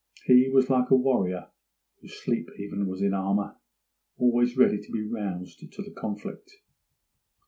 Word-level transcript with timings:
He 0.25 0.49
was 0.49 0.67
like 0.67 0.89
a 0.89 0.95
warrior 0.95 1.51
whose 2.01 2.13
sleep 2.15 2.49
even 2.57 2.87
was 2.87 3.03
in 3.03 3.13
armour, 3.13 3.57
always 4.17 4.57
ready 4.57 4.79
to 4.79 4.91
be 4.91 5.05
roused 5.05 5.59
to 5.59 5.81
the 5.83 5.91
conflict. 5.91 6.55